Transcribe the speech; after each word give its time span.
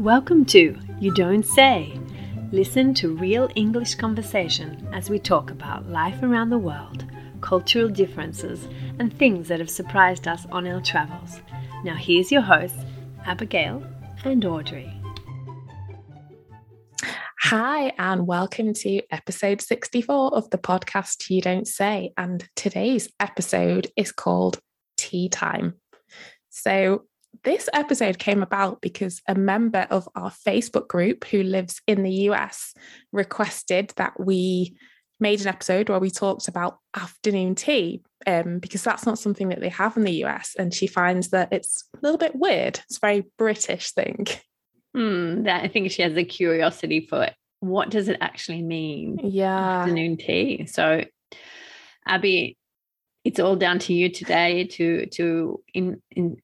Welcome 0.00 0.46
to 0.46 0.78
You 0.98 1.12
Don't 1.12 1.44
Say. 1.44 1.92
Listen 2.52 2.94
to 2.94 3.14
real 3.14 3.50
English 3.54 3.96
conversation 3.96 4.88
as 4.94 5.10
we 5.10 5.18
talk 5.18 5.50
about 5.50 5.90
life 5.90 6.22
around 6.22 6.48
the 6.48 6.56
world, 6.56 7.04
cultural 7.42 7.90
differences, 7.90 8.66
and 8.98 9.12
things 9.12 9.48
that 9.48 9.58
have 9.58 9.68
surprised 9.68 10.26
us 10.26 10.46
on 10.50 10.66
our 10.66 10.80
travels. 10.80 11.42
Now, 11.84 11.96
here's 11.96 12.32
your 12.32 12.40
hosts, 12.40 12.78
Abigail 13.26 13.84
and 14.24 14.42
Audrey. 14.42 14.90
Hi, 17.42 17.92
and 17.98 18.26
welcome 18.26 18.72
to 18.72 19.02
episode 19.10 19.60
64 19.60 20.34
of 20.34 20.48
the 20.48 20.56
podcast 20.56 21.28
You 21.28 21.42
Don't 21.42 21.68
Say. 21.68 22.14
And 22.16 22.42
today's 22.56 23.10
episode 23.20 23.88
is 23.98 24.12
called 24.12 24.60
Tea 24.96 25.28
Time. 25.28 25.74
So, 26.48 27.04
this 27.44 27.68
episode 27.72 28.18
came 28.18 28.42
about 28.42 28.80
because 28.80 29.22
a 29.26 29.34
member 29.34 29.86
of 29.90 30.08
our 30.14 30.30
Facebook 30.30 30.88
group 30.88 31.24
who 31.24 31.42
lives 31.42 31.80
in 31.86 32.02
the 32.02 32.12
US 32.28 32.74
requested 33.12 33.92
that 33.96 34.18
we 34.18 34.76
made 35.18 35.40
an 35.40 35.48
episode 35.48 35.88
where 35.88 36.00
we 36.00 36.10
talked 36.10 36.48
about 36.48 36.78
afternoon 36.96 37.54
tea 37.54 38.02
um, 38.26 38.58
because 38.58 38.82
that's 38.82 39.06
not 39.06 39.18
something 39.18 39.50
that 39.50 39.60
they 39.60 39.68
have 39.68 39.96
in 39.96 40.02
the 40.02 40.24
US. 40.24 40.54
And 40.58 40.72
she 40.74 40.86
finds 40.86 41.28
that 41.28 41.52
it's 41.52 41.84
a 41.94 41.98
little 42.02 42.18
bit 42.18 42.34
weird. 42.34 42.80
It's 42.84 42.96
a 42.96 43.00
very 43.00 43.26
British 43.38 43.92
thing. 43.92 44.26
Hmm, 44.94 45.44
that 45.44 45.62
I 45.62 45.68
think 45.68 45.90
she 45.90 46.02
has 46.02 46.16
a 46.16 46.24
curiosity 46.24 47.06
for 47.08 47.24
it. 47.24 47.34
What 47.60 47.90
does 47.90 48.08
it 48.08 48.18
actually 48.20 48.62
mean? 48.62 49.20
Yeah. 49.22 49.82
Afternoon 49.82 50.16
tea. 50.16 50.66
So, 50.66 51.04
Abby, 52.06 52.56
it's 53.24 53.38
all 53.38 53.56
down 53.56 53.78
to 53.80 53.92
you 53.92 54.08
today 54.08 54.64
to 54.64 55.06
to 55.06 55.62
in, 55.74 56.02
in 56.10 56.38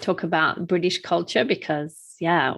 talk 0.00 0.22
about 0.22 0.66
British 0.66 1.00
culture 1.00 1.44
because 1.44 1.96
yeah, 2.20 2.54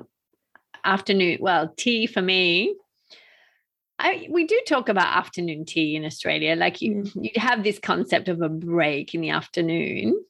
afternoon. 0.85 1.39
Well, 1.41 1.73
tea 1.77 2.07
for 2.07 2.23
me. 2.23 2.77
I, 3.99 4.27
we 4.29 4.47
do 4.47 4.61
talk 4.67 4.89
about 4.89 5.17
afternoon 5.17 5.65
tea 5.65 5.97
in 5.97 6.05
Australia. 6.05 6.57
Like 6.57 6.83
you, 6.83 6.97
mm. 6.97 7.13
you 7.15 7.31
have 7.37 7.63
this 7.63 7.79
concept 7.79 8.29
of 8.29 8.43
a 8.43 8.49
break 8.49 9.15
in 9.15 9.21
the 9.21 9.31
afternoon. 9.31 10.21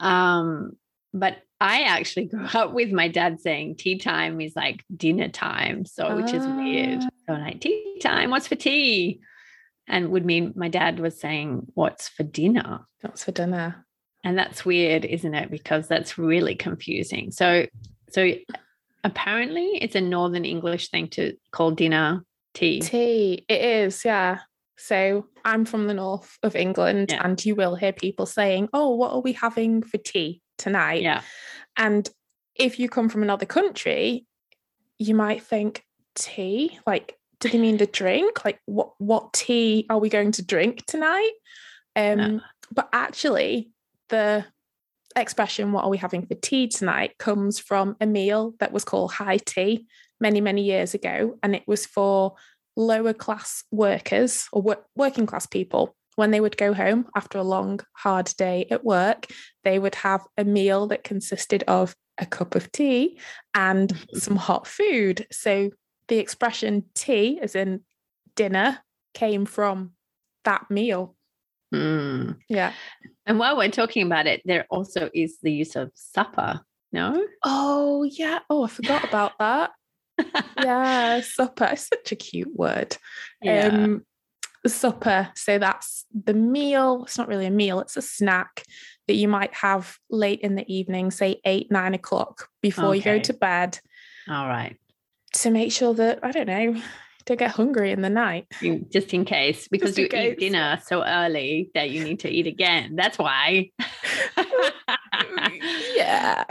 Um, 0.00 0.76
but 1.14 1.38
I 1.60 1.82
actually 1.82 2.26
grew 2.26 2.44
up 2.44 2.72
with 2.72 2.92
my 2.92 3.08
dad 3.08 3.40
saying 3.40 3.76
tea 3.76 3.98
time 3.98 4.40
is 4.40 4.54
like 4.54 4.84
dinner 4.94 5.28
time. 5.28 5.86
So, 5.86 6.16
which 6.16 6.32
is 6.32 6.46
weird. 6.46 7.02
So, 7.02 7.08
ah. 7.30 7.38
like, 7.38 7.60
tea 7.60 7.98
time, 8.00 8.30
what's 8.30 8.48
for 8.48 8.54
tea? 8.54 9.20
And 9.88 10.10
would 10.10 10.26
mean 10.26 10.52
my 10.56 10.68
dad 10.68 10.98
was 11.00 11.18
saying, 11.18 11.68
what's 11.74 12.08
for 12.08 12.24
dinner? 12.24 12.80
What's 13.00 13.24
for 13.24 13.32
dinner? 13.32 13.85
And 14.26 14.36
that's 14.36 14.64
weird, 14.64 15.04
isn't 15.04 15.34
it? 15.34 15.52
Because 15.52 15.86
that's 15.86 16.18
really 16.18 16.56
confusing. 16.56 17.30
So, 17.30 17.66
so 18.10 18.32
apparently 19.04 19.78
it's 19.80 19.94
a 19.94 20.00
Northern 20.00 20.44
English 20.44 20.90
thing 20.90 21.06
to 21.10 21.36
call 21.52 21.70
dinner 21.70 22.24
tea. 22.52 22.80
Tea, 22.80 23.44
it 23.48 23.60
is, 23.60 24.04
yeah. 24.04 24.40
So 24.76 25.28
I'm 25.44 25.64
from 25.64 25.86
the 25.86 25.94
north 25.94 26.38
of 26.42 26.56
England, 26.56 27.12
yeah. 27.12 27.22
and 27.24 27.42
you 27.46 27.54
will 27.54 27.76
hear 27.76 27.92
people 27.92 28.26
saying, 28.26 28.68
Oh, 28.72 28.96
what 28.96 29.12
are 29.12 29.20
we 29.20 29.32
having 29.32 29.84
for 29.84 29.96
tea 29.98 30.42
tonight? 30.58 31.02
Yeah. 31.02 31.22
And 31.76 32.10
if 32.56 32.80
you 32.80 32.88
come 32.88 33.08
from 33.08 33.22
another 33.22 33.46
country, 33.46 34.26
you 34.98 35.14
might 35.14 35.44
think, 35.44 35.84
Tea? 36.16 36.80
Like, 36.84 37.16
do 37.38 37.48
they 37.48 37.58
mean 37.58 37.76
the 37.76 37.86
drink? 37.86 38.44
Like, 38.44 38.58
what, 38.66 38.94
what 38.98 39.34
tea 39.34 39.86
are 39.88 40.00
we 40.00 40.08
going 40.08 40.32
to 40.32 40.44
drink 40.44 40.84
tonight? 40.86 41.32
Um, 41.94 42.18
no. 42.18 42.40
But 42.72 42.88
actually, 42.92 43.70
the 44.08 44.44
expression, 45.14 45.72
what 45.72 45.84
are 45.84 45.90
we 45.90 45.98
having 45.98 46.26
for 46.26 46.34
tea 46.34 46.68
tonight, 46.68 47.18
comes 47.18 47.58
from 47.58 47.96
a 48.00 48.06
meal 48.06 48.54
that 48.60 48.72
was 48.72 48.84
called 48.84 49.12
high 49.12 49.38
tea 49.38 49.86
many, 50.20 50.40
many 50.40 50.62
years 50.62 50.94
ago. 50.94 51.38
And 51.42 51.54
it 51.54 51.64
was 51.66 51.86
for 51.86 52.34
lower 52.76 53.12
class 53.12 53.64
workers 53.70 54.46
or 54.52 54.76
working 54.94 55.26
class 55.26 55.46
people. 55.46 55.96
When 56.16 56.30
they 56.30 56.40
would 56.40 56.56
go 56.56 56.72
home 56.72 57.06
after 57.14 57.36
a 57.38 57.42
long, 57.42 57.80
hard 57.92 58.32
day 58.38 58.66
at 58.70 58.84
work, 58.84 59.26
they 59.64 59.78
would 59.78 59.96
have 59.96 60.22
a 60.38 60.44
meal 60.44 60.86
that 60.86 61.04
consisted 61.04 61.62
of 61.68 61.94
a 62.18 62.24
cup 62.24 62.54
of 62.54 62.72
tea 62.72 63.18
and 63.54 63.90
mm-hmm. 63.90 64.18
some 64.18 64.36
hot 64.36 64.66
food. 64.66 65.26
So 65.30 65.70
the 66.08 66.18
expression 66.18 66.84
tea, 66.94 67.38
as 67.40 67.54
in 67.54 67.82
dinner, 68.34 68.78
came 69.12 69.44
from 69.44 69.92
that 70.44 70.70
meal. 70.70 71.15
Mm. 71.74 72.36
Yeah. 72.48 72.72
And 73.26 73.38
while 73.38 73.56
we're 73.56 73.70
talking 73.70 74.06
about 74.06 74.26
it, 74.26 74.42
there 74.44 74.66
also 74.70 75.10
is 75.12 75.38
the 75.42 75.52
use 75.52 75.76
of 75.76 75.90
supper. 75.94 76.60
No? 76.92 77.26
Oh, 77.44 78.04
yeah. 78.04 78.40
Oh, 78.48 78.64
I 78.64 78.68
forgot 78.68 79.04
about 79.04 79.32
that. 79.38 79.72
yeah, 80.62 81.20
supper. 81.20 81.68
It's 81.72 81.88
such 81.88 82.12
a 82.12 82.16
cute 82.16 82.54
word. 82.54 82.96
Yeah. 83.42 83.66
Um, 83.66 84.06
supper. 84.66 85.30
So 85.34 85.58
that's 85.58 86.04
the 86.12 86.34
meal. 86.34 87.02
It's 87.04 87.18
not 87.18 87.28
really 87.28 87.46
a 87.46 87.50
meal, 87.50 87.80
it's 87.80 87.96
a 87.96 88.02
snack 88.02 88.64
that 89.08 89.14
you 89.14 89.28
might 89.28 89.54
have 89.54 89.98
late 90.10 90.40
in 90.40 90.56
the 90.56 90.72
evening, 90.72 91.10
say 91.10 91.40
eight, 91.44 91.70
nine 91.70 91.94
o'clock 91.94 92.48
before 92.60 92.86
okay. 92.86 92.96
you 92.96 93.02
go 93.02 93.18
to 93.20 93.32
bed. 93.32 93.78
All 94.28 94.48
right. 94.48 94.76
To 95.34 95.50
make 95.50 95.70
sure 95.70 95.94
that, 95.94 96.20
I 96.22 96.32
don't 96.32 96.48
know, 96.48 96.80
don't 97.26 97.38
get 97.38 97.50
hungry 97.50 97.90
in 97.90 98.02
the 98.02 98.10
night. 98.10 98.46
Just 98.90 99.12
in 99.12 99.24
case, 99.24 99.68
because 99.70 99.98
you 99.98 100.08
case. 100.08 100.32
eat 100.32 100.38
dinner 100.38 100.80
so 100.86 101.04
early 101.04 101.70
that 101.74 101.90
you 101.90 102.02
need 102.02 102.20
to 102.20 102.30
eat 102.30 102.46
again. 102.46 102.94
That's 102.96 103.18
why. 103.18 103.70
yeah. 105.96 106.44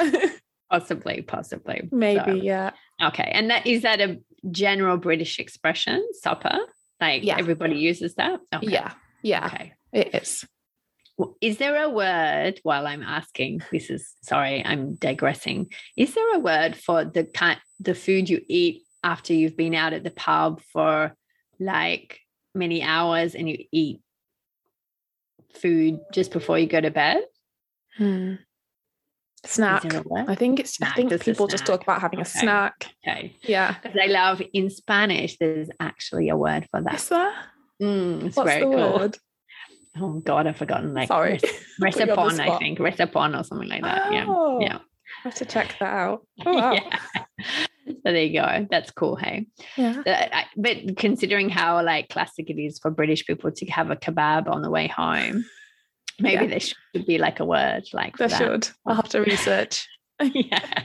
Possibly, 0.70 1.22
possibly. 1.22 1.88
Maybe, 1.92 2.20
so, 2.26 2.34
yeah. 2.34 2.72
Okay. 3.02 3.32
And 3.34 3.50
that 3.50 3.66
is 3.66 3.84
that 3.84 4.02
a 4.02 4.20
general 4.52 4.98
British 4.98 5.40
expression, 5.40 6.06
supper? 6.14 6.58
Like 7.00 7.24
yeah. 7.24 7.38
everybody 7.38 7.78
uses 7.78 8.16
that? 8.16 8.40
Okay. 8.54 8.68
Yeah. 8.68 8.94
Yeah. 9.24 9.46
Okay. 9.48 9.74
It 9.94 10.14
is. 10.14 10.46
Is 11.40 11.58
there 11.58 11.82
a 11.82 11.90
word 11.90 12.60
while 12.64 12.86
I'm 12.86 13.02
asking? 13.02 13.62
This 13.72 13.90
is 13.90 14.14
sorry, 14.22 14.66
I'm 14.66 14.96
digressing. 14.96 15.72
Is 15.96 16.14
there 16.14 16.36
a 16.36 16.40
word 16.40 16.76
for 16.76 17.06
the 17.06 17.24
kind 17.24 17.58
the 17.80 17.96
food 17.96 18.30
you 18.30 18.42
eat 18.50 18.85
after 19.06 19.34
you've 19.34 19.56
been 19.56 19.76
out 19.76 19.94
at 19.94 20.04
the 20.04 20.12
pub 20.12 20.62
for 20.74 21.16
like 21.60 22.20
many 22.54 22.82
hours 22.82 23.36
and 23.36 23.48
you 23.48 23.64
eat 23.72 24.02
food 25.54 26.00
just 26.12 26.32
before 26.32 26.60
you 26.60 26.68
go 26.68 26.82
to 26.82 26.92
bed? 26.92 27.24
Hmm. 27.98 28.34
Snack. 29.46 29.86
I 30.28 30.34
think 30.34 30.60
it's. 30.60 30.74
Snack. 30.74 30.94
I 30.94 30.96
think 30.96 31.22
people 31.22 31.48
just 31.48 31.68
talk 31.68 31.84
about 31.84 32.02
having 32.02 32.20
okay. 32.20 32.28
a 32.28 32.40
snack. 32.40 32.88
Okay. 33.08 33.36
Yeah. 33.44 33.76
Because 33.82 33.98
I 34.02 34.08
love 34.08 34.42
in 34.54 34.72
Spanish. 34.72 35.38
There's 35.38 35.70
actually 35.80 36.30
a 36.30 36.36
word 36.36 36.68
for 36.72 36.82
that. 36.82 36.96
Is 36.96 37.10
there? 37.10 37.34
Mm, 37.80 38.26
it's 38.26 38.36
What's 38.36 38.50
very 38.50 38.62
the 38.66 38.76
cool. 38.76 39.00
word? 39.00 39.18
Oh 39.98 40.20
God, 40.20 40.46
I've 40.46 40.58
forgotten. 40.58 40.94
Like 40.94 41.08
sorry, 41.08 41.40
recipon. 41.82 42.38
I 42.38 42.58
think 42.58 42.80
recipon 42.80 43.40
or 43.40 43.46
something 43.46 43.70
like 43.70 43.82
that. 43.82 44.08
Oh, 44.08 44.60
yeah. 44.60 44.68
Yeah. 44.68 44.78
I 44.78 45.30
have 45.30 45.36
to 45.36 45.46
check 45.46 45.74
that 45.80 45.94
out. 45.94 46.28
Oh, 46.46 46.54
wow. 46.54 46.74
yeah. 46.74 47.00
So 47.88 47.94
there 48.04 48.24
you 48.24 48.40
go. 48.40 48.68
That's 48.70 48.92
cool. 48.92 49.16
Hey. 49.16 49.48
Yeah. 49.78 50.46
But 50.58 50.98
considering 50.98 51.50
how 51.50 51.84
like 51.84 52.10
classic 52.10 52.50
it 52.50 52.60
is 52.60 52.80
for 52.80 52.92
British 52.92 53.26
people 53.26 53.52
to 53.52 53.66
have 53.68 53.92
a 53.92 53.96
kebab 53.96 54.50
on 54.50 54.62
the 54.62 54.72
way 54.72 54.88
home, 54.88 55.46
maybe 56.20 56.46
yeah. 56.46 56.50
there 56.50 56.60
should 56.60 57.06
be 57.06 57.18
like 57.18 57.40
a 57.40 57.46
word 57.46 57.84
like 57.94 58.18
there 58.18 58.30
should. 58.30 58.70
I'll 58.86 58.96
have 58.96 59.10
to 59.10 59.20
research. 59.20 59.88
yeah. 60.22 60.84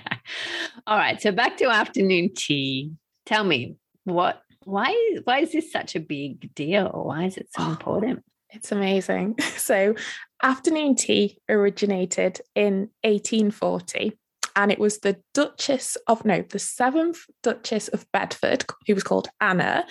All 0.86 0.98
right. 0.98 1.20
So 1.20 1.32
back 1.32 1.56
to 1.58 1.66
afternoon 1.66 2.30
tea. 2.36 2.92
Tell 3.26 3.44
me 3.44 3.76
what 4.04 4.42
why 4.64 4.94
why 5.24 5.40
is 5.40 5.52
this 5.52 5.72
such 5.72 5.96
a 5.96 6.00
big 6.00 6.54
deal? 6.54 6.88
Why 6.88 7.24
is 7.24 7.36
it 7.36 7.48
so 7.54 7.62
oh, 7.64 7.70
important? 7.70 8.24
It's 8.50 8.72
amazing. 8.72 9.36
So 9.60 9.94
afternoon 10.42 10.96
tea 10.96 11.38
originated 11.48 12.40
in 12.54 12.88
1840 13.02 14.18
and 14.60 14.70
it 14.70 14.78
was 14.78 14.98
the 14.98 15.16
Duchess 15.32 15.96
of 16.06 16.22
no, 16.26 16.42
the 16.42 16.58
seventh 16.58 17.20
Duchess 17.42 17.88
of 17.88 18.04
Bedford, 18.12 18.62
who 18.86 18.94
was 18.94 19.02
called 19.02 19.28
Anna. 19.40 19.86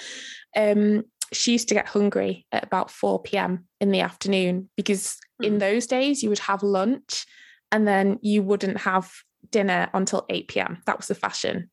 Um, 0.55 1.05
she 1.33 1.53
used 1.53 1.69
to 1.69 1.73
get 1.73 1.87
hungry 1.87 2.45
at 2.51 2.65
about 2.65 2.91
4 2.91 3.23
p.m. 3.23 3.65
in 3.81 3.89
the 3.89 4.01
afternoon 4.01 4.69
because 4.77 5.17
mm. 5.41 5.47
in 5.47 5.53
hmm. 5.53 5.59
those 5.59 5.87
days 5.87 6.21
you 6.21 6.29
would 6.29 6.39
have 6.39 6.61
lunch 6.61 7.25
and 7.71 7.87
then 7.87 8.19
you 8.21 8.43
wouldn't 8.43 8.81
have 8.81 9.11
dinner 9.49 9.89
until 9.95 10.27
8 10.29 10.47
p.m. 10.47 10.81
That 10.85 10.97
was 10.97 11.07
the 11.07 11.15
fashion. 11.15 11.71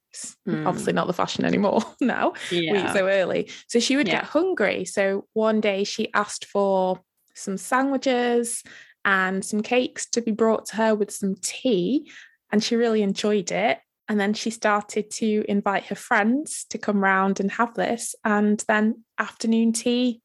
Mm. 0.49 0.67
Obviously, 0.67 0.95
not 0.95 1.07
the 1.07 1.13
fashion 1.13 1.45
anymore 1.45 1.83
now. 2.01 2.33
Yeah. 2.51 2.73
We 2.73 2.79
eat 2.79 2.93
so 2.95 3.09
early. 3.09 3.51
So 3.69 3.79
she 3.79 3.97
would 3.97 4.09
yeah. 4.09 4.21
get 4.21 4.25
hungry. 4.25 4.87
So 4.87 5.27
one 5.35 5.61
day 5.61 5.85
she 5.85 6.13
asked 6.15 6.47
for 6.47 7.01
some 7.35 7.59
sandwiches 7.59 8.63
and 9.05 9.45
some 9.45 9.61
cakes 9.63 10.07
to 10.13 10.23
be 10.23 10.33
brought 10.33 10.65
to 10.67 10.77
her 10.77 10.95
with 10.95 11.11
some 11.11 11.35
tea 11.43 12.11
and 12.51 12.63
she 12.63 12.77
really 12.77 13.03
enjoyed 13.03 13.51
it. 13.51 13.79
And 14.09 14.21
then 14.21 14.35
she 14.35 14.51
started 14.51 15.11
to 15.13 15.45
invite 15.49 15.87
her 15.87 15.97
friends 15.97 16.65
to 16.71 16.79
come 16.79 17.03
round 17.03 17.41
and 17.41 17.51
have 17.51 17.75
this. 17.75 18.15
And 18.25 18.63
then 18.69 19.03
afternoon 19.19 19.73
tea 19.73 20.21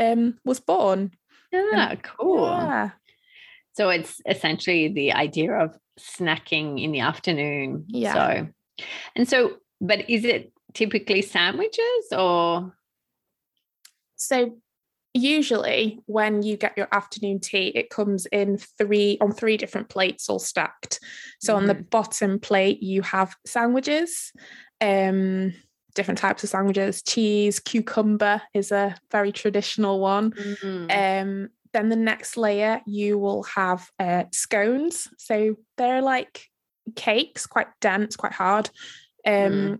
um, 0.00 0.38
was 0.44 0.60
born. 0.60 1.10
Yeah, 1.52 1.90
and, 1.90 2.02
cool. 2.02 2.46
Yeah. 2.46 2.90
So 3.74 3.90
it's 3.90 4.20
essentially 4.26 4.88
the 4.88 5.12
idea 5.12 5.52
of 5.52 5.76
snacking 6.00 6.82
in 6.82 6.92
the 6.92 7.00
afternoon. 7.00 7.84
Yeah. 7.88 8.14
So 8.14 8.48
And 9.16 9.28
so, 9.28 9.56
but 9.80 10.08
is 10.08 10.24
it 10.24 10.52
typically 10.72 11.22
sandwiches 11.22 12.06
or? 12.12 12.74
So 14.16 14.56
usually 15.14 16.00
when 16.06 16.42
you 16.42 16.56
get 16.56 16.76
your 16.76 16.88
afternoon 16.90 17.38
tea 17.38 17.68
it 17.68 17.88
comes 17.88 18.26
in 18.26 18.58
three 18.58 19.16
on 19.20 19.30
three 19.30 19.56
different 19.56 19.88
plates 19.88 20.28
all 20.28 20.40
stacked 20.40 20.98
so 21.40 21.52
mm-hmm. 21.52 21.62
on 21.62 21.66
the 21.68 21.74
mm-hmm. 21.74 21.84
bottom 21.84 22.40
plate 22.40 22.82
you 22.82 23.00
have 23.00 23.36
sandwiches 23.46 24.32
um 24.80 25.54
different 25.94 26.18
types 26.18 26.42
of 26.42 26.50
sandwiches 26.50 27.00
cheese 27.02 27.60
cucumber 27.60 28.42
is 28.52 28.72
a 28.72 28.96
very 29.12 29.30
traditional 29.30 30.00
one 30.00 30.32
mm-hmm. 30.32 30.90
um 30.90 31.48
then 31.72 31.88
the 31.88 31.96
next 31.96 32.36
layer 32.36 32.80
you 32.84 33.16
will 33.16 33.44
have 33.44 33.88
uh, 34.00 34.24
scones 34.32 35.08
so 35.16 35.56
they're 35.76 36.02
like 36.02 36.48
cakes 36.96 37.46
quite 37.46 37.68
dense 37.80 38.16
quite 38.16 38.32
hard 38.32 38.68
um 39.24 39.32
mm 39.32 39.78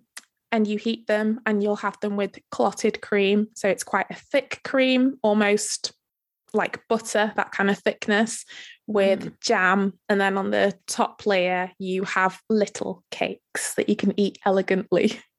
and 0.54 0.68
you 0.68 0.78
heat 0.78 1.08
them 1.08 1.40
and 1.46 1.64
you'll 1.64 1.74
have 1.74 1.98
them 1.98 2.14
with 2.14 2.38
clotted 2.52 3.02
cream. 3.02 3.48
So 3.56 3.68
it's 3.68 3.82
quite 3.82 4.06
a 4.08 4.14
thick 4.14 4.60
cream, 4.62 5.18
almost 5.20 5.92
like 6.52 6.86
butter, 6.88 7.32
that 7.34 7.50
kind 7.50 7.68
of 7.70 7.78
thickness 7.80 8.44
with 8.86 9.24
mm. 9.24 9.40
jam. 9.40 9.94
And 10.08 10.20
then 10.20 10.38
on 10.38 10.52
the 10.52 10.72
top 10.86 11.26
layer, 11.26 11.72
you 11.80 12.04
have 12.04 12.40
little 12.48 13.02
cakes 13.10 13.74
that 13.74 13.88
you 13.88 13.96
can 13.96 14.18
eat 14.18 14.38
elegantly. 14.46 15.18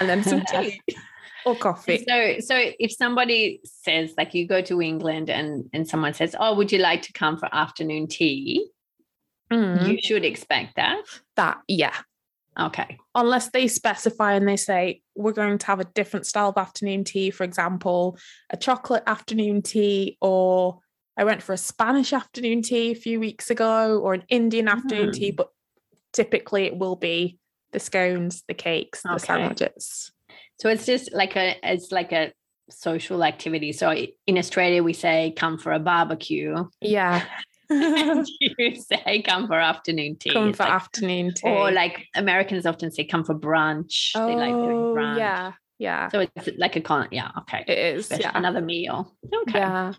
And 0.00 0.08
then 0.08 0.24
some 0.24 0.42
tea. 0.50 0.80
or 1.44 1.54
coffee. 1.54 2.02
So 2.08 2.36
so 2.40 2.56
if 2.80 2.90
somebody 2.90 3.60
says 3.64 4.14
like 4.16 4.32
you 4.32 4.48
go 4.48 4.62
to 4.62 4.80
England 4.80 5.28
and 5.28 5.68
and 5.74 5.86
someone 5.86 6.14
says, 6.14 6.34
"Oh, 6.40 6.54
would 6.54 6.72
you 6.72 6.78
like 6.78 7.02
to 7.02 7.12
come 7.12 7.36
for 7.36 7.54
afternoon 7.54 8.06
tea?" 8.06 8.66
Mm. 9.52 9.86
You 9.86 9.98
should 10.00 10.24
expect 10.24 10.76
that. 10.76 11.04
That 11.36 11.58
yeah. 11.68 11.94
Okay. 12.58 12.98
Unless 13.14 13.50
they 13.50 13.66
specify 13.66 14.34
and 14.34 14.46
they 14.46 14.56
say, 14.56 15.02
we're 15.16 15.32
going 15.32 15.58
to 15.58 15.66
have 15.66 15.80
a 15.80 15.84
different 15.84 16.26
style 16.26 16.50
of 16.50 16.58
afternoon 16.58 17.04
tea, 17.04 17.30
for 17.30 17.44
example, 17.44 18.16
a 18.50 18.56
chocolate 18.56 19.02
afternoon 19.06 19.62
tea, 19.62 20.16
or 20.20 20.78
I 21.16 21.24
went 21.24 21.42
for 21.42 21.52
a 21.52 21.58
Spanish 21.58 22.12
afternoon 22.12 22.62
tea 22.62 22.92
a 22.92 22.94
few 22.94 23.18
weeks 23.18 23.50
ago, 23.50 23.98
or 23.98 24.14
an 24.14 24.24
Indian 24.28 24.68
afternoon 24.68 25.10
mm. 25.10 25.14
tea, 25.14 25.30
but 25.30 25.48
typically 26.12 26.64
it 26.64 26.76
will 26.76 26.96
be 26.96 27.38
the 27.72 27.80
scones, 27.80 28.44
the 28.46 28.54
cakes, 28.54 29.04
okay. 29.04 29.14
the 29.14 29.18
sandwiches. 29.20 30.12
So 30.60 30.68
it's 30.68 30.86
just 30.86 31.12
like 31.12 31.36
a 31.36 31.56
it's 31.62 31.90
like 31.92 32.12
a 32.12 32.32
social 32.70 33.22
activity. 33.24 33.72
So 33.72 33.94
in 34.26 34.38
Australia 34.38 34.82
we 34.82 34.92
say 34.92 35.34
come 35.36 35.58
for 35.58 35.72
a 35.72 35.78
barbecue. 35.78 36.54
Yeah. 36.80 37.24
you 38.40 38.76
say 38.76 39.22
come 39.22 39.46
for 39.46 39.54
afternoon 39.54 40.16
tea. 40.16 40.32
Come 40.32 40.52
for 40.52 40.64
like, 40.64 40.72
afternoon 40.72 41.34
tea. 41.34 41.48
Or 41.48 41.70
like 41.70 42.06
Americans 42.14 42.66
often 42.66 42.90
say 42.90 43.04
come 43.04 43.24
for 43.24 43.34
brunch. 43.34 44.12
Oh, 44.14 44.26
they 44.26 44.34
like 44.34 44.52
doing 44.52 44.76
oh, 44.76 44.94
brunch. 44.94 45.18
Yeah. 45.18 45.52
Yeah. 45.78 46.08
So 46.08 46.20
it's 46.20 46.48
like 46.56 46.76
a 46.76 46.80
con 46.80 47.08
yeah, 47.10 47.30
okay. 47.38 47.64
It 47.66 47.96
is. 47.96 48.10
Yeah. 48.10 48.30
Another 48.34 48.60
meal. 48.60 49.16
Okay. 49.32 49.58
Yeah. 49.58 49.92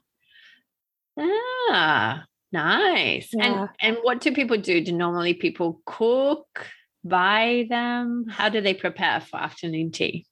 Ah, 1.17 2.25
nice. 2.51 3.29
Yeah. 3.33 3.45
And 3.45 3.69
and 3.79 3.97
what 4.01 4.21
do 4.21 4.33
people 4.33 4.57
do? 4.57 4.83
Do 4.83 4.91
normally 4.91 5.33
people 5.33 5.81
cook, 5.85 6.67
buy 7.03 7.65
them? 7.69 8.25
How 8.29 8.49
do 8.49 8.61
they 8.61 8.73
prepare 8.73 9.21
for 9.21 9.37
afternoon 9.37 9.91
tea? 9.91 10.25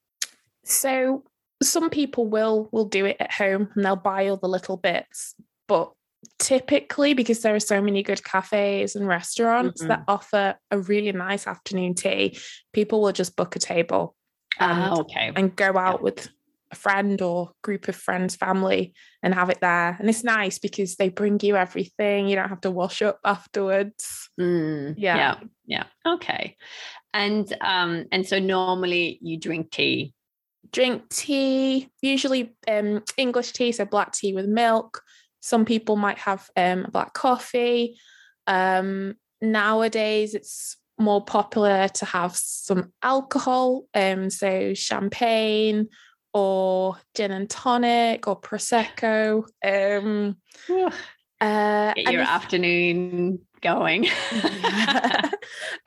So 0.63 1.23
some 1.61 1.89
people 1.89 2.27
will 2.27 2.69
will 2.71 2.85
do 2.85 3.05
it 3.05 3.17
at 3.19 3.31
home 3.31 3.69
and 3.75 3.85
they'll 3.85 3.95
buy 3.95 4.27
all 4.27 4.37
the 4.37 4.47
little 4.47 4.77
bits, 4.77 5.35
but 5.67 5.91
typically 6.39 7.13
because 7.13 7.41
there 7.41 7.55
are 7.55 7.59
so 7.59 7.81
many 7.81 8.03
good 8.03 8.23
cafes 8.23 8.95
and 8.95 9.07
restaurants 9.07 9.81
mm-hmm. 9.81 9.89
that 9.89 10.03
offer 10.07 10.55
a 10.71 10.79
really 10.79 11.11
nice 11.11 11.47
afternoon 11.47 11.93
tea 11.93 12.37
people 12.71 13.01
will 13.01 13.11
just 13.11 13.35
book 13.35 13.55
a 13.55 13.59
table 13.59 14.15
and, 14.59 14.93
uh, 14.93 15.01
okay. 15.01 15.31
and 15.35 15.55
go 15.55 15.77
out 15.77 15.99
yeah. 15.99 16.03
with 16.03 16.29
a 16.73 16.75
friend 16.75 17.21
or 17.21 17.51
group 17.61 17.87
of 17.87 17.95
friends 17.95 18.35
family 18.35 18.93
and 19.21 19.33
have 19.33 19.49
it 19.49 19.59
there. 19.61 19.95
And 19.99 20.09
it's 20.09 20.23
nice 20.23 20.59
because 20.59 20.95
they 20.95 21.09
bring 21.09 21.39
you 21.41 21.55
everything. 21.55 22.27
You 22.27 22.35
don't 22.35 22.49
have 22.49 22.61
to 22.61 22.71
wash 22.71 23.01
up 23.01 23.19
afterwards. 23.23 24.29
Mm, 24.39 24.95
yeah. 24.97 25.15
yeah 25.15 25.39
yeah. 25.65 25.83
Okay. 26.05 26.57
And 27.13 27.51
um 27.61 28.05
and 28.11 28.27
so 28.27 28.39
normally 28.39 29.19
you 29.21 29.39
drink 29.39 29.71
tea? 29.71 30.13
Drink 30.71 31.09
tea 31.09 31.89
usually 32.01 32.55
um 32.67 33.03
english 33.17 33.51
tea 33.51 33.71
so 33.71 33.85
black 33.85 34.11
tea 34.11 34.33
with 34.33 34.47
milk 34.47 35.02
some 35.43 35.65
people 35.65 35.97
might 35.97 36.19
have 36.19 36.49
um, 36.55 36.87
black 36.89 37.13
coffee. 37.13 37.99
Um, 38.47 39.15
nowadays, 39.41 40.35
it's 40.35 40.77
more 40.97 41.21
popular 41.21 41.89
to 41.89 42.05
have 42.05 42.33
some 42.33 42.93
alcohol, 43.03 43.83
um, 43.93 44.29
so 44.29 44.73
champagne 44.73 45.89
or 46.33 46.95
gin 47.13 47.31
and 47.31 47.49
tonic 47.49 48.25
or 48.25 48.39
prosecco. 48.39 49.43
Um, 49.61 50.37
uh, 51.41 51.93
Get 51.93 52.13
your 52.13 52.21
if, 52.21 52.27
afternoon 52.29 53.39
going. 53.59 54.07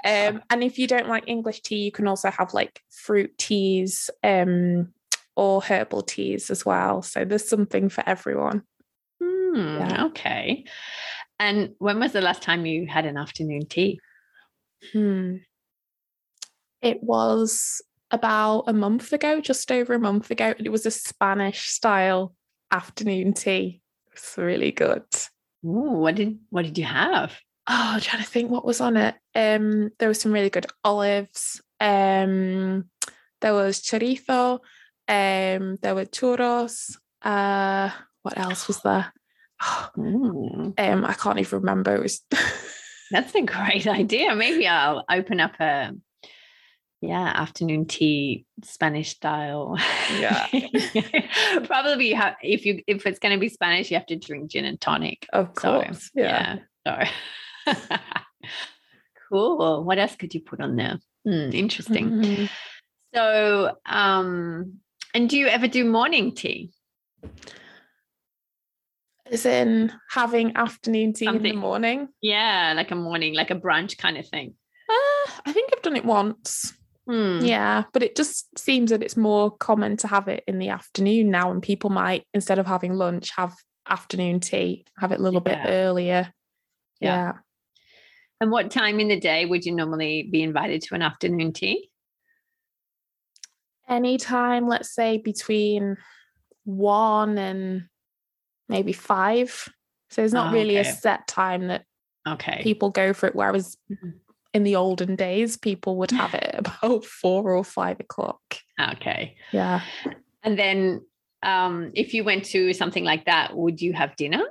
um, 0.04 0.42
and 0.50 0.62
if 0.62 0.78
you 0.78 0.86
don't 0.86 1.08
like 1.08 1.24
English 1.28 1.62
tea, 1.62 1.78
you 1.78 1.92
can 1.92 2.06
also 2.06 2.30
have 2.30 2.52
like 2.52 2.82
fruit 2.90 3.38
teas 3.38 4.10
um, 4.22 4.92
or 5.34 5.62
herbal 5.62 6.02
teas 6.02 6.50
as 6.50 6.66
well. 6.66 7.00
So 7.00 7.24
there's 7.24 7.48
something 7.48 7.88
for 7.88 8.06
everyone. 8.06 8.62
Hmm, 9.54 9.78
yeah. 9.78 10.04
Okay. 10.06 10.64
And 11.38 11.74
when 11.78 12.00
was 12.00 12.12
the 12.12 12.20
last 12.20 12.42
time 12.42 12.66
you 12.66 12.86
had 12.86 13.06
an 13.06 13.16
afternoon 13.16 13.66
tea? 13.66 14.00
Hmm. 14.92 15.36
It 16.82 17.02
was 17.02 17.82
about 18.10 18.64
a 18.66 18.72
month 18.72 19.12
ago, 19.12 19.40
just 19.40 19.70
over 19.72 19.94
a 19.94 19.98
month 19.98 20.30
ago. 20.30 20.54
It 20.58 20.70
was 20.70 20.86
a 20.86 20.90
Spanish 20.90 21.68
style 21.68 22.34
afternoon 22.70 23.34
tea. 23.34 23.80
It 24.06 24.12
was 24.12 24.34
really 24.38 24.72
good. 24.72 25.04
Ooh, 25.64 25.98
what 25.98 26.14
did 26.14 26.38
what 26.50 26.64
did 26.64 26.78
you 26.78 26.84
have? 26.84 27.32
Oh, 27.68 27.92
I'm 27.94 28.00
trying 28.00 28.22
to 28.22 28.28
think 28.28 28.50
what 28.50 28.64
was 28.64 28.80
on 28.80 28.96
it. 28.96 29.16
Um, 29.34 29.90
there 29.98 30.08
was 30.08 30.20
some 30.20 30.32
really 30.32 30.50
good 30.50 30.66
olives. 30.84 31.60
Um, 31.80 32.84
there 33.40 33.54
was 33.54 33.80
chorizo. 33.80 34.60
Um, 35.08 35.76
there 35.82 35.94
were 35.94 36.04
churros. 36.04 36.96
Uh, 37.22 37.90
what 38.22 38.38
else 38.38 38.68
was 38.68 38.80
there? 38.82 39.12
Um, 39.96 40.74
I 40.76 41.14
can't 41.18 41.38
even 41.38 41.60
remember. 41.60 41.94
It 41.94 42.02
was 42.02 42.22
That's 43.10 43.34
a 43.34 43.42
great 43.42 43.86
idea. 43.86 44.34
Maybe 44.34 44.66
I'll 44.66 45.04
open 45.10 45.40
up 45.40 45.58
a 45.60 45.92
yeah, 47.02 47.32
afternoon 47.34 47.86
tea 47.86 48.46
Spanish 48.64 49.10
style. 49.10 49.78
Yeah. 50.18 50.46
Probably 51.64 52.08
you 52.08 52.16
have 52.16 52.36
if 52.42 52.64
you 52.64 52.82
if 52.86 53.06
it's 53.06 53.18
gonna 53.18 53.38
be 53.38 53.48
Spanish, 53.48 53.90
you 53.90 53.96
have 53.96 54.06
to 54.06 54.16
drink 54.16 54.50
gin 54.50 54.64
and 54.64 54.80
tonic. 54.80 55.26
Of 55.32 55.54
course. 55.54 56.04
So, 56.04 56.10
yeah. 56.14 56.58
yeah. 56.86 57.08
So 57.66 57.74
cool. 59.28 59.84
What 59.84 59.98
else 59.98 60.16
could 60.16 60.34
you 60.34 60.40
put 60.40 60.60
on 60.60 60.76
there? 60.76 60.98
Hmm, 61.24 61.50
interesting. 61.52 62.10
Mm-hmm. 62.10 62.44
So 63.14 63.76
um 63.84 64.80
and 65.14 65.28
do 65.28 65.38
you 65.38 65.46
ever 65.48 65.68
do 65.68 65.84
morning 65.84 66.34
tea? 66.34 66.72
As 69.30 69.44
in 69.44 69.92
having 70.10 70.56
afternoon 70.56 71.12
tea 71.12 71.24
Something. 71.24 71.46
in 71.46 71.56
the 71.56 71.60
morning? 71.60 72.08
Yeah, 72.20 72.74
like 72.76 72.90
a 72.90 72.94
morning, 72.94 73.34
like 73.34 73.50
a 73.50 73.56
brunch 73.56 73.98
kind 73.98 74.16
of 74.16 74.26
thing. 74.28 74.54
Uh, 74.88 75.30
I 75.46 75.52
think 75.52 75.70
I've 75.72 75.82
done 75.82 75.96
it 75.96 76.04
once. 76.04 76.72
Hmm. 77.06 77.38
Yeah, 77.40 77.84
but 77.92 78.02
it 78.02 78.16
just 78.16 78.58
seems 78.58 78.90
that 78.90 79.02
it's 79.02 79.16
more 79.16 79.50
common 79.50 79.96
to 79.98 80.08
have 80.08 80.28
it 80.28 80.44
in 80.46 80.58
the 80.58 80.70
afternoon 80.70 81.30
now, 81.30 81.50
and 81.50 81.62
people 81.62 81.90
might, 81.90 82.24
instead 82.34 82.58
of 82.58 82.66
having 82.66 82.94
lunch, 82.94 83.30
have 83.36 83.54
afternoon 83.88 84.40
tea, 84.40 84.84
have 84.98 85.12
it 85.12 85.20
a 85.20 85.22
little 85.22 85.42
yeah. 85.46 85.64
bit 85.64 85.70
earlier. 85.70 86.32
Yeah. 87.00 87.16
yeah. 87.16 87.32
And 88.40 88.50
what 88.50 88.70
time 88.70 89.00
in 89.00 89.08
the 89.08 89.20
day 89.20 89.46
would 89.46 89.64
you 89.64 89.72
normally 89.72 90.28
be 90.30 90.42
invited 90.42 90.82
to 90.82 90.94
an 90.94 91.02
afternoon 91.02 91.52
tea? 91.52 91.90
Anytime, 93.88 94.66
let's 94.66 94.92
say 94.92 95.18
between 95.18 95.96
one 96.64 97.38
and 97.38 97.84
maybe 98.68 98.92
five. 98.92 99.68
So 100.10 100.22
it's 100.22 100.32
not 100.32 100.50
oh, 100.50 100.52
really 100.52 100.78
okay. 100.78 100.88
a 100.88 100.92
set 100.92 101.26
time 101.26 101.68
that 101.68 101.84
okay 102.26 102.60
people 102.62 102.90
go 102.90 103.12
for 103.12 103.26
it. 103.26 103.34
Whereas 103.34 103.76
mm-hmm. 103.90 104.10
in 104.54 104.62
the 104.62 104.76
olden 104.76 105.16
days, 105.16 105.56
people 105.56 105.96
would 105.96 106.10
have 106.10 106.34
it 106.34 106.54
about 106.58 107.04
four 107.04 107.54
or 107.54 107.64
five 107.64 108.00
o'clock. 108.00 108.40
Okay. 108.80 109.36
Yeah. 109.52 109.82
And 110.42 110.58
then 110.58 111.02
um, 111.42 111.90
if 111.94 112.14
you 112.14 112.24
went 112.24 112.44
to 112.46 112.72
something 112.72 113.04
like 113.04 113.24
that, 113.26 113.56
would 113.56 113.80
you 113.80 113.92
have 113.92 114.16
dinner? 114.16 114.44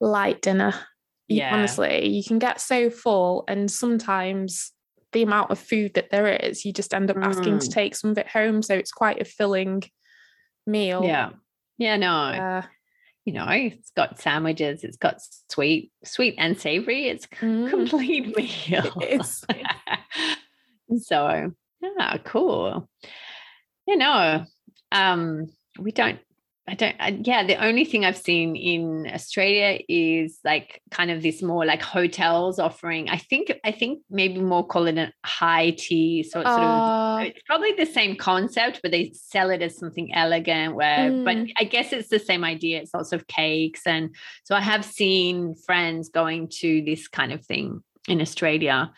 Light 0.00 0.42
dinner. 0.42 0.74
Yeah. 1.28 1.54
Honestly, 1.54 2.08
you 2.08 2.22
can 2.22 2.38
get 2.38 2.60
so 2.60 2.90
full, 2.90 3.44
and 3.48 3.70
sometimes 3.70 4.72
the 5.12 5.22
amount 5.22 5.50
of 5.50 5.58
food 5.58 5.94
that 5.94 6.10
there 6.10 6.28
is, 6.28 6.64
you 6.64 6.72
just 6.72 6.92
end 6.92 7.10
up 7.10 7.16
asking 7.16 7.54
mm. 7.54 7.60
to 7.60 7.68
take 7.70 7.94
some 7.94 8.10
of 8.10 8.18
it 8.18 8.28
home. 8.28 8.60
So 8.60 8.74
it's 8.74 8.92
quite 8.92 9.22
a 9.22 9.24
filling 9.24 9.84
meal. 10.66 11.02
Yeah. 11.04 11.30
Yeah, 11.78 11.96
no. 11.96 12.12
Uh, 12.12 12.62
you 13.24 13.32
know, 13.32 13.46
it's 13.48 13.90
got 13.96 14.20
sandwiches, 14.20 14.84
it's 14.84 14.96
got 14.96 15.20
sweet, 15.50 15.90
sweet 16.04 16.34
and 16.38 16.60
savory. 16.60 17.08
It's 17.08 17.26
mm. 17.40 17.70
complete 17.70 18.36
meal. 18.36 19.22
So 20.98 21.50
yeah, 21.80 22.16
cool. 22.24 22.88
You 23.86 23.96
know, 23.96 24.44
um, 24.92 25.46
we 25.78 25.92
don't 25.92 26.18
I 26.66 26.74
don't, 26.74 26.96
I, 26.98 27.20
yeah, 27.22 27.46
the 27.46 27.62
only 27.62 27.84
thing 27.84 28.06
I've 28.06 28.16
seen 28.16 28.56
in 28.56 29.06
Australia 29.12 29.80
is 29.86 30.38
like 30.44 30.80
kind 30.90 31.10
of 31.10 31.22
this 31.22 31.42
more 31.42 31.66
like 31.66 31.82
hotels 31.82 32.58
offering. 32.58 33.10
I 33.10 33.18
think, 33.18 33.52
I 33.64 33.70
think 33.70 34.00
maybe 34.08 34.40
more 34.40 34.66
call 34.66 34.86
it 34.86 34.96
a 34.96 35.12
high 35.26 35.72
tea. 35.72 36.22
So 36.22 36.40
it's, 36.40 36.48
uh, 36.48 36.56
sort 36.56 36.62
of, 36.62 36.70
ah. 36.70 37.18
it's 37.18 37.42
probably 37.42 37.72
the 37.72 37.84
same 37.84 38.16
concept, 38.16 38.80
but 38.82 38.92
they 38.92 39.12
sell 39.12 39.50
it 39.50 39.60
as 39.60 39.76
something 39.76 40.14
elegant 40.14 40.74
where, 40.74 41.10
mm. 41.10 41.24
but 41.26 41.36
I 41.60 41.64
guess 41.64 41.92
it's 41.92 42.08
the 42.08 42.18
same 42.18 42.44
idea. 42.44 42.80
It's 42.80 42.94
lots 42.94 43.12
of 43.12 43.26
cakes. 43.26 43.82
And 43.86 44.16
so 44.44 44.54
I 44.54 44.62
have 44.62 44.86
seen 44.86 45.54
friends 45.66 46.08
going 46.08 46.48
to 46.60 46.82
this 46.82 47.08
kind 47.08 47.32
of 47.32 47.44
thing 47.44 47.82
in 48.08 48.22
Australia 48.22 48.90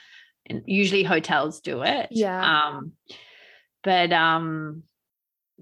and 0.49 0.63
usually 0.67 1.03
hotels 1.03 1.61
do 1.61 1.83
it. 1.83 2.11
Yeah. 2.13 2.69
Um, 2.69 2.93
but, 3.83 4.13
um, 4.13 4.85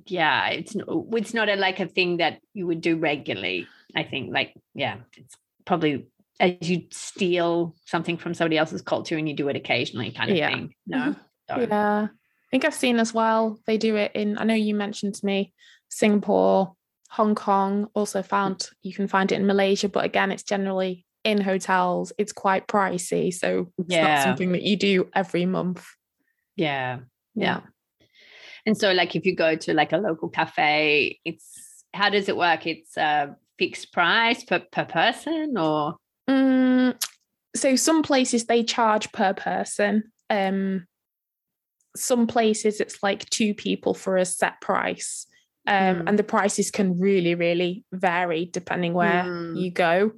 yeah 0.06 0.48
it's 0.48 0.76
it's 1.12 1.34
not 1.34 1.48
a, 1.48 1.56
like 1.56 1.80
a 1.80 1.86
thing 1.86 2.18
that 2.18 2.40
you 2.52 2.66
would 2.66 2.80
do 2.80 2.96
regularly 2.96 3.66
i 3.94 4.02
think 4.02 4.32
like 4.32 4.54
yeah 4.74 4.96
it's 5.16 5.36
probably 5.64 6.06
as 6.40 6.68
you 6.68 6.82
steal 6.90 7.74
something 7.86 8.16
from 8.16 8.34
somebody 8.34 8.58
else's 8.58 8.82
culture 8.82 9.16
and 9.16 9.28
you 9.28 9.34
do 9.34 9.48
it 9.48 9.56
occasionally 9.56 10.10
kind 10.10 10.30
of 10.30 10.36
yeah. 10.36 10.48
thing 10.48 10.74
no 10.86 10.98
mm-hmm. 10.98 11.12
so. 11.48 11.60
yeah 11.60 12.08
i 12.10 12.50
think 12.50 12.64
i've 12.64 12.74
seen 12.74 12.98
as 12.98 13.14
well 13.14 13.58
they 13.66 13.78
do 13.78 13.96
it 13.96 14.12
in 14.14 14.36
i 14.38 14.44
know 14.44 14.54
you 14.54 14.74
mentioned 14.74 15.14
to 15.14 15.24
me 15.24 15.52
singapore 15.88 16.74
hong 17.10 17.34
kong 17.34 17.88
also 17.94 18.22
found 18.22 18.68
you 18.82 18.92
can 18.92 19.06
find 19.06 19.30
it 19.30 19.36
in 19.36 19.46
malaysia 19.46 19.88
but 19.88 20.04
again 20.04 20.32
it's 20.32 20.42
generally 20.42 21.06
in 21.22 21.40
hotels 21.40 22.12
it's 22.18 22.32
quite 22.32 22.66
pricey 22.66 23.32
so 23.32 23.70
it's 23.78 23.88
yeah. 23.88 24.16
not 24.16 24.24
something 24.24 24.52
that 24.52 24.62
you 24.62 24.76
do 24.76 25.08
every 25.14 25.46
month 25.46 25.86
yeah 26.56 26.98
yeah 27.34 27.60
and 28.66 28.76
so, 28.76 28.92
like, 28.92 29.14
if 29.14 29.26
you 29.26 29.34
go 29.34 29.56
to 29.56 29.74
like 29.74 29.92
a 29.92 29.98
local 29.98 30.28
cafe, 30.28 31.20
it's 31.24 31.84
how 31.92 32.10
does 32.10 32.28
it 32.28 32.36
work? 32.36 32.66
It's 32.66 32.96
a 32.96 33.36
fixed 33.58 33.92
price 33.92 34.42
per, 34.44 34.60
per 34.60 34.84
person 34.84 35.56
or? 35.56 35.96
Mm, 36.28 37.00
so, 37.54 37.76
some 37.76 38.02
places 38.02 38.46
they 38.46 38.64
charge 38.64 39.12
per 39.12 39.34
person. 39.34 40.04
Um, 40.30 40.86
some 41.96 42.26
places 42.26 42.80
it's 42.80 43.02
like 43.02 43.28
two 43.30 43.54
people 43.54 43.94
for 43.94 44.16
a 44.16 44.24
set 44.24 44.60
price. 44.60 45.26
Um, 45.66 45.76
mm. 45.76 46.04
And 46.06 46.18
the 46.18 46.24
prices 46.24 46.70
can 46.70 46.98
really, 46.98 47.34
really 47.34 47.84
vary 47.92 48.46
depending 48.46 48.94
where 48.94 49.24
mm. 49.24 49.58
you 49.58 49.70
go. 49.70 50.12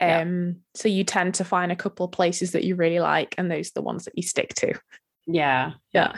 Um, 0.00 0.46
yeah. 0.46 0.52
So 0.74 0.88
you 0.88 1.04
tend 1.04 1.34
to 1.34 1.44
find 1.44 1.70
a 1.70 1.76
couple 1.76 2.06
of 2.06 2.12
places 2.12 2.52
that 2.52 2.64
you 2.64 2.76
really 2.76 3.00
like, 3.00 3.34
and 3.36 3.50
those 3.50 3.68
are 3.68 3.76
the 3.76 3.82
ones 3.82 4.04
that 4.04 4.16
you 4.16 4.22
stick 4.22 4.54
to. 4.54 4.74
Yeah. 5.26 5.72
Yeah. 5.92 6.16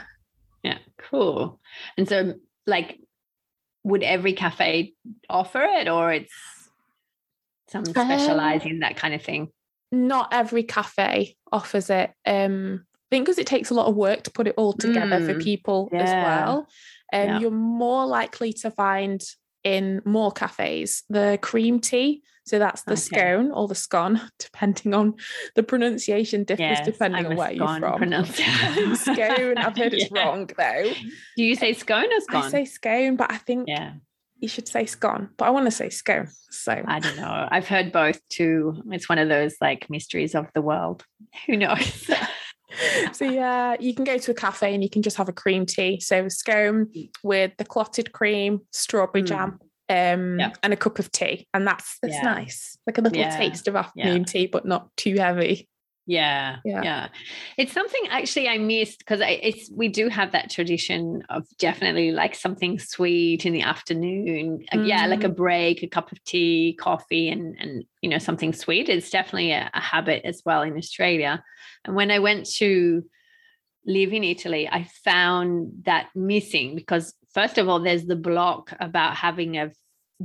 Cool. 1.09 1.59
And 1.97 2.07
so, 2.07 2.35
like, 2.65 2.99
would 3.83 4.03
every 4.03 4.33
cafe 4.33 4.93
offer 5.29 5.61
it, 5.61 5.87
or 5.87 6.11
it's 6.11 6.33
some 7.67 7.85
specialize 7.85 8.63
um, 8.63 8.67
in 8.67 8.79
that 8.79 8.95
kind 8.95 9.13
of 9.13 9.21
thing? 9.21 9.49
Not 9.91 10.29
every 10.31 10.63
cafe 10.63 11.35
offers 11.51 11.89
it. 11.89 12.11
Um, 12.25 12.85
I 12.95 13.15
think 13.15 13.25
because 13.25 13.37
it 13.37 13.47
takes 13.47 13.69
a 13.69 13.73
lot 13.75 13.87
of 13.87 13.95
work 13.95 14.23
to 14.23 14.31
put 14.31 14.47
it 14.47 14.55
all 14.57 14.73
together 14.73 15.19
mm, 15.19 15.25
for 15.25 15.39
people 15.39 15.89
yeah. 15.91 16.01
as 16.01 16.09
well. 16.09 16.67
Um, 17.11 17.27
yeah. 17.27 17.39
You're 17.39 17.51
more 17.51 18.05
likely 18.07 18.53
to 18.53 18.71
find 18.71 19.21
in 19.63 20.01
more 20.05 20.31
cafes 20.31 21.03
the 21.09 21.39
cream 21.41 21.79
tea 21.79 22.21
so 22.45 22.59
that's 22.59 22.83
the 22.83 22.93
okay. 22.93 23.01
scone 23.01 23.51
or 23.51 23.67
the 23.67 23.75
scone, 23.75 24.19
depending 24.39 24.93
on 24.93 25.15
the 25.55 25.63
pronunciation 25.63 26.43
differs 26.43 26.59
yes, 26.59 26.85
depending 26.85 27.25
on 27.25 27.35
where 27.35 27.51
you're 27.51 27.79
from. 27.79 27.99
scone, 28.95 29.57
I've 29.57 29.77
heard 29.77 29.93
it's 29.93 30.11
yeah. 30.13 30.25
wrong 30.25 30.49
though. 30.57 30.93
Do 31.37 31.43
you 31.43 31.55
say 31.55 31.73
scone 31.73 32.11
or 32.11 32.19
scone? 32.19 32.43
I 32.43 32.49
say 32.49 32.65
scone, 32.65 33.15
but 33.15 33.31
I 33.31 33.37
think 33.37 33.67
yeah. 33.67 33.93
you 34.39 34.49
should 34.49 34.67
say 34.67 34.85
scone. 34.85 35.29
But 35.37 35.45
I 35.45 35.49
want 35.51 35.67
to 35.67 35.71
say 35.71 35.89
scone. 35.89 36.29
So 36.49 36.83
I 36.85 36.99
don't 36.99 37.15
know. 37.15 37.47
I've 37.49 37.67
heard 37.67 37.91
both 37.91 38.19
too. 38.27 38.83
It's 38.91 39.07
one 39.07 39.19
of 39.19 39.29
those 39.29 39.55
like 39.61 39.89
mysteries 39.89 40.35
of 40.35 40.47
the 40.53 40.61
world. 40.61 41.05
Who 41.47 41.55
knows? 41.55 42.09
so 43.13 43.25
yeah, 43.25 43.75
you 43.79 43.93
can 43.93 44.03
go 44.03 44.17
to 44.17 44.31
a 44.31 44.33
cafe 44.33 44.73
and 44.73 44.83
you 44.83 44.89
can 44.89 45.01
just 45.01 45.17
have 45.17 45.29
a 45.29 45.33
cream 45.33 45.65
tea. 45.65 45.99
So 45.99 46.27
scone 46.29 46.91
with 47.23 47.51
the 47.57 47.65
clotted 47.65 48.11
cream, 48.11 48.61
strawberry 48.71 49.23
mm. 49.23 49.27
jam, 49.27 49.59
um, 49.89 50.39
yeah. 50.39 50.51
and 50.63 50.73
a 50.73 50.77
cup 50.77 50.99
of 50.99 51.11
tea. 51.11 51.47
And 51.53 51.67
that's 51.67 51.97
that's 52.01 52.15
yeah. 52.15 52.23
nice. 52.23 52.77
Like 52.87 52.97
a 52.97 53.01
little 53.01 53.17
yeah. 53.17 53.37
taste 53.37 53.67
of 53.67 53.75
afternoon 53.75 54.25
tea, 54.25 54.47
but 54.47 54.65
not 54.65 54.89
too 54.97 55.15
heavy. 55.17 55.67
Yeah, 56.05 56.57
yeah, 56.65 56.83
yeah. 56.83 57.07
It's 57.57 57.71
something 57.71 58.01
actually 58.09 58.49
I 58.49 58.57
missed 58.57 58.99
because 58.99 59.21
it's 59.23 59.71
we 59.73 59.87
do 59.87 60.09
have 60.09 60.33
that 60.33 60.49
tradition 60.49 61.23
of 61.29 61.45
definitely 61.57 62.11
like 62.11 62.35
something 62.35 62.77
sweet 62.77 63.45
in 63.45 63.53
the 63.53 63.61
afternoon. 63.61 64.65
Mm. 64.73 64.87
Yeah, 64.87 65.05
like 65.07 65.23
a 65.23 65.29
mm. 65.29 65.35
break, 65.35 65.81
a 65.81 65.87
cup 65.87 66.11
of 66.11 66.21
tea, 66.25 66.77
coffee, 66.77 67.29
and 67.29 67.55
and 67.59 67.85
you 68.01 68.09
know 68.09 68.17
something 68.17 68.51
sweet. 68.51 68.89
It's 68.89 69.09
definitely 69.09 69.51
a, 69.51 69.69
a 69.73 69.79
habit 69.79 70.25
as 70.25 70.41
well 70.45 70.61
in 70.63 70.77
Australia. 70.77 71.41
And 71.85 71.95
when 71.95 72.11
I 72.11 72.19
went 72.19 72.49
to 72.55 73.05
live 73.85 74.11
in 74.11 74.25
Italy, 74.25 74.67
I 74.69 74.89
found 75.05 75.83
that 75.85 76.09
missing 76.15 76.75
because 76.75 77.13
first 77.33 77.57
of 77.57 77.69
all, 77.69 77.79
there's 77.79 78.05
the 78.05 78.17
block 78.17 78.73
about 78.79 79.15
having 79.15 79.57
a 79.57 79.71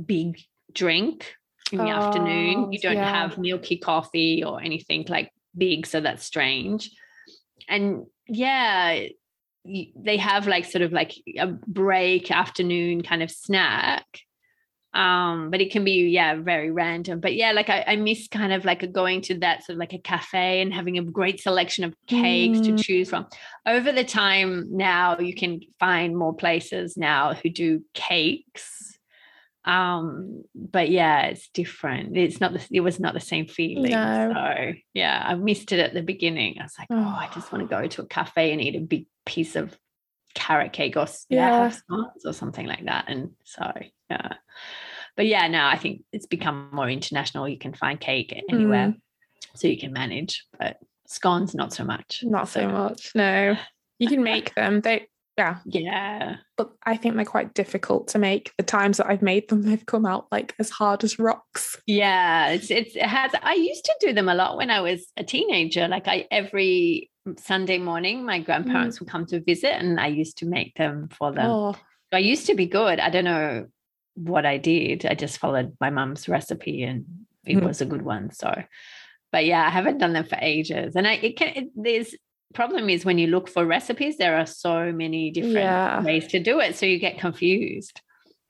big 0.05 0.41
drink 0.73 1.35
in 1.71 1.77
the 1.77 1.85
oh, 1.85 1.89
afternoon. 1.89 2.71
You 2.73 2.79
don't 2.79 2.95
yeah. 2.95 3.09
have 3.09 3.37
milky 3.37 3.77
coffee 3.77 4.43
or 4.43 4.61
anything 4.61 5.05
like 5.07 5.31
big, 5.57 5.85
so 5.85 6.01
that's 6.01 6.25
strange. 6.25 6.91
And 7.67 8.05
yeah, 8.27 9.07
they 9.65 10.17
have 10.17 10.47
like 10.47 10.65
sort 10.65 10.81
of 10.81 10.91
like 10.91 11.13
a 11.37 11.47
break 11.47 12.31
afternoon 12.31 13.03
kind 13.03 13.21
of 13.21 13.29
snack 13.29 14.05
um 14.93 15.51
but 15.51 15.61
it 15.61 15.71
can 15.71 15.83
be 15.83 16.07
yeah 16.07 16.35
very 16.35 16.71
random 16.71 17.19
but 17.19 17.35
yeah 17.35 17.51
like 17.51 17.69
I, 17.69 17.83
I 17.85 17.95
miss 17.95 18.27
kind 18.27 18.51
of 18.51 18.65
like 18.65 18.91
going 18.91 19.21
to 19.23 19.37
that 19.39 19.63
sort 19.63 19.75
of 19.75 19.79
like 19.79 19.93
a 19.93 19.99
cafe 19.99 20.61
and 20.61 20.73
having 20.73 20.97
a 20.97 21.03
great 21.03 21.39
selection 21.39 21.83
of 21.83 21.93
cakes 22.07 22.57
mm. 22.59 22.75
to 22.77 22.83
choose 22.83 23.09
from 23.11 23.27
over 23.67 23.91
the 23.91 24.03
time 24.03 24.65
now 24.71 25.19
you 25.19 25.35
can 25.35 25.59
find 25.79 26.17
more 26.17 26.33
places 26.33 26.97
now 26.97 27.35
who 27.35 27.51
do 27.51 27.83
cakes 27.93 28.97
um 29.65 30.43
but 30.55 30.89
yeah 30.89 31.23
it's 31.23 31.49
different. 31.49 32.15
It's 32.15 32.39
not 32.39 32.53
the, 32.53 32.65
it 32.71 32.79
was 32.79 32.99
not 32.99 33.13
the 33.13 33.19
same 33.19 33.47
feeling. 33.47 33.91
No. 33.91 34.31
so 34.33 34.73
yeah 34.93 35.23
i 35.25 35.35
missed 35.35 35.71
it 35.71 35.79
at 35.79 35.93
the 35.93 36.01
beginning. 36.01 36.57
I 36.59 36.63
was 36.63 36.75
like 36.79 36.87
oh, 36.91 36.97
oh 36.97 37.17
i 37.19 37.29
just 37.33 37.51
want 37.51 37.67
to 37.67 37.75
go 37.75 37.87
to 37.87 38.01
a 38.01 38.07
cafe 38.07 38.51
and 38.51 38.61
eat 38.61 38.75
a 38.75 38.79
big 38.79 39.07
piece 39.25 39.55
of 39.55 39.77
carrot 40.33 40.73
cake 40.73 40.95
or 40.95 41.07
yeah. 41.29 41.71
or 42.25 42.33
something 42.33 42.65
like 42.65 42.85
that. 42.85 43.05
And 43.07 43.31
so 43.43 43.71
yeah. 44.09 44.33
But 45.17 45.25
yeah 45.25 45.47
now 45.47 45.67
i 45.67 45.77
think 45.77 46.03
it's 46.13 46.27
become 46.27 46.69
more 46.71 46.89
international. 46.89 47.47
You 47.49 47.57
can 47.57 47.73
find 47.73 47.99
cake 47.99 48.33
anywhere 48.49 48.89
mm. 48.89 49.01
so 49.55 49.67
you 49.67 49.77
can 49.77 49.91
manage 49.91 50.45
but 50.57 50.77
scones 51.07 51.53
not 51.53 51.73
so 51.73 51.83
much. 51.83 52.23
Not 52.23 52.47
so, 52.47 52.61
so 52.61 52.67
much 52.69 53.11
no. 53.15 53.57
You 53.99 54.07
can 54.07 54.23
make 54.23 54.55
them. 54.55 54.79
They 54.79 55.07
yeah 55.39 55.57
yeah 55.65 56.35
but 56.57 56.71
i 56.85 56.95
think 56.95 57.15
they're 57.15 57.25
quite 57.25 57.53
difficult 57.53 58.07
to 58.07 58.19
make 58.19 58.51
the 58.57 58.63
times 58.63 58.97
that 58.97 59.07
i've 59.07 59.21
made 59.21 59.47
them 59.49 59.61
they've 59.63 59.85
come 59.85 60.05
out 60.05 60.27
like 60.31 60.53
as 60.59 60.69
hard 60.69 61.03
as 61.03 61.17
rocks 61.17 61.75
yeah 61.87 62.49
it's, 62.49 62.69
it's 62.69 62.95
it 62.95 63.03
has 63.03 63.31
i 63.41 63.53
used 63.53 63.85
to 63.85 63.95
do 64.01 64.13
them 64.13 64.29
a 64.29 64.35
lot 64.35 64.57
when 64.57 64.69
i 64.69 64.81
was 64.81 65.07
a 65.17 65.23
teenager 65.23 65.87
like 65.87 66.07
i 66.07 66.27
every 66.29 67.09
sunday 67.37 67.77
morning 67.77 68.25
my 68.25 68.39
grandparents 68.39 68.97
mm. 68.97 69.01
would 69.01 69.09
come 69.09 69.25
to 69.25 69.39
visit 69.41 69.73
and 69.73 69.99
i 69.99 70.07
used 70.07 70.37
to 70.37 70.45
make 70.45 70.73
them 70.75 71.09
for 71.09 71.31
them 71.31 71.45
oh. 71.45 71.75
i 72.11 72.17
used 72.17 72.45
to 72.45 72.55
be 72.55 72.65
good 72.65 72.99
i 72.99 73.09
don't 73.09 73.25
know 73.25 73.65
what 74.19 74.45
I 74.45 74.57
did. 74.57 75.05
I 75.05 75.15
just 75.15 75.37
followed 75.37 75.75
my 75.79 75.89
mum's 75.89 76.27
recipe 76.27 76.83
and 76.83 77.05
it 77.45 77.57
mm. 77.57 77.63
was 77.65 77.81
a 77.81 77.85
good 77.85 78.01
one. 78.01 78.31
So, 78.31 78.63
but 79.31 79.45
yeah, 79.45 79.65
I 79.65 79.69
haven't 79.69 79.99
done 79.99 80.13
them 80.13 80.25
for 80.25 80.37
ages. 80.41 80.95
And 80.95 81.07
I, 81.07 81.13
it 81.13 81.37
can, 81.37 81.47
it, 81.55 81.69
there's 81.75 82.15
problem 82.53 82.89
is 82.89 83.05
when 83.05 83.17
you 83.17 83.27
look 83.27 83.47
for 83.47 83.65
recipes, 83.65 84.17
there 84.17 84.37
are 84.37 84.45
so 84.45 84.91
many 84.91 85.31
different 85.31 85.55
yeah. 85.55 86.03
ways 86.03 86.27
to 86.27 86.39
do 86.39 86.59
it. 86.59 86.75
So 86.75 86.85
you 86.85 86.99
get 86.99 87.19
confused. 87.19 88.01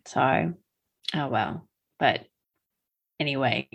So, 0.08 0.54
oh 1.16 1.28
well. 1.28 1.68
But 2.00 2.26
anyway, 3.20 3.68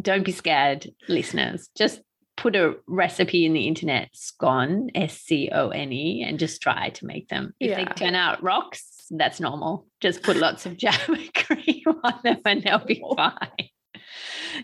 don't 0.00 0.24
be 0.24 0.32
scared, 0.32 0.90
listeners. 1.08 1.68
Just 1.76 2.00
put 2.36 2.56
a 2.56 2.76
recipe 2.86 3.44
in 3.44 3.52
the 3.52 3.66
internet, 3.66 4.10
scone, 4.14 4.90
S 4.94 5.18
C 5.20 5.50
O 5.52 5.70
N 5.70 5.92
E, 5.92 6.24
and 6.26 6.38
just 6.38 6.62
try 6.62 6.90
to 6.90 7.06
make 7.06 7.28
them. 7.28 7.54
If 7.60 7.70
yeah. 7.70 7.84
they 7.84 7.84
turn 7.92 8.14
out 8.14 8.42
rocks, 8.42 9.06
that's 9.10 9.40
normal. 9.40 9.86
Just 10.00 10.22
put 10.22 10.36
lots 10.36 10.66
of 10.66 10.76
jam 10.78 10.98
and 11.08 11.34
cream 11.34 11.84
on 12.02 12.14
them 12.22 12.40
and 12.44 12.62
they'll 12.62 12.84
be 12.84 13.02
fine. 13.16 13.68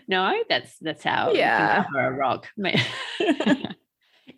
No, 0.07 0.33
that's 0.49 0.77
that's 0.79 1.03
how 1.03 1.31
yeah. 1.33 1.85
for 1.91 1.99
a 1.99 2.11
rock. 2.11 2.47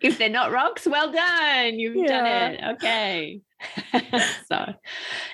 if 0.00 0.18
they're 0.18 0.28
not 0.28 0.52
rocks, 0.52 0.86
well 0.86 1.12
done. 1.12 1.78
You've 1.78 1.96
yeah. 1.96 2.06
done 2.06 2.26
it. 2.26 2.60
Okay. 2.74 3.40
so 4.46 4.74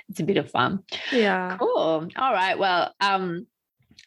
it's 0.08 0.20
a 0.20 0.24
bit 0.24 0.36
of 0.36 0.50
fun. 0.50 0.80
Yeah. 1.12 1.56
Cool. 1.58 2.08
All 2.16 2.32
right. 2.32 2.58
Well, 2.58 2.92
um, 3.00 3.46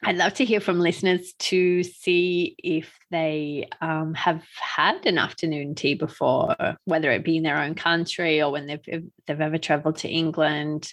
I'd 0.04 0.18
love 0.18 0.36
to 0.36 0.46
hear 0.46 0.60
from 0.60 0.80
listeners 0.80 1.34
to 1.40 1.84
see 1.84 2.56
if 2.64 2.94
they 3.10 3.68
um, 3.82 4.14
have 4.14 4.44
had 4.56 5.06
an 5.06 5.18
afternoon 5.18 5.76
tea 5.76 5.96
before, 5.96 6.56
whether 6.86 7.12
it 7.12 7.24
be 7.24 7.38
in 7.38 7.44
their 7.44 7.58
own 7.58 7.74
country 7.74 8.42
or 8.42 8.52
when 8.52 8.68
they've 8.68 8.82
if 8.86 9.04
they've 9.26 9.42
ever 9.42 9.58
traveled 9.58 9.98
to 9.98 10.10
England. 10.10 10.92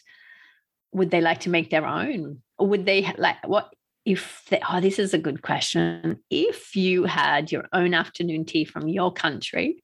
Would 0.92 1.10
they 1.10 1.20
like 1.20 1.40
to 1.40 1.50
make 1.50 1.70
their 1.70 1.86
own, 1.86 2.40
or 2.56 2.68
would 2.68 2.86
they 2.86 3.12
like 3.18 3.36
what 3.46 3.74
if? 4.04 4.48
Oh, 4.70 4.80
this 4.80 4.98
is 4.98 5.14
a 5.14 5.18
good 5.18 5.42
question. 5.42 6.18
If 6.30 6.76
you 6.76 7.04
had 7.04 7.50
your 7.50 7.66
own 7.72 7.94
afternoon 7.94 8.44
tea 8.44 8.64
from 8.64 8.88
your 8.88 9.12
country, 9.12 9.82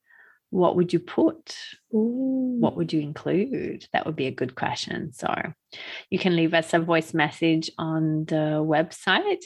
what 0.50 0.76
would 0.76 0.92
you 0.92 0.98
put? 0.98 1.56
Ooh. 1.94 2.56
What 2.58 2.76
would 2.76 2.92
you 2.92 3.00
include? 3.00 3.86
That 3.92 4.04
would 4.04 4.16
be 4.16 4.26
a 4.26 4.32
good 4.32 4.54
question. 4.54 5.12
So 5.12 5.32
you 6.10 6.18
can 6.18 6.36
leave 6.36 6.54
us 6.54 6.74
a 6.74 6.80
voice 6.80 7.14
message 7.14 7.70
on 7.78 8.24
the 8.24 8.60
website, 8.60 9.44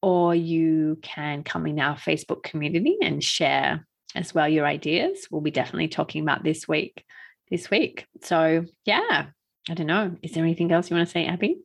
or 0.00 0.34
you 0.34 0.98
can 1.02 1.44
come 1.44 1.66
in 1.66 1.78
our 1.78 1.96
Facebook 1.96 2.42
community 2.42 2.96
and 3.02 3.22
share 3.22 3.86
as 4.14 4.34
well 4.34 4.48
your 4.48 4.66
ideas. 4.66 5.28
We'll 5.30 5.42
be 5.42 5.50
definitely 5.50 5.88
talking 5.88 6.22
about 6.22 6.42
this 6.42 6.66
week. 6.66 7.04
This 7.50 7.70
week. 7.70 8.06
So 8.22 8.64
yeah, 8.84 9.26
I 9.68 9.74
don't 9.74 9.86
know. 9.86 10.16
Is 10.22 10.32
there 10.32 10.44
anything 10.44 10.72
else 10.72 10.90
you 10.90 10.96
want 10.96 11.08
to 11.08 11.12
say, 11.12 11.26
Abby? 11.26 11.58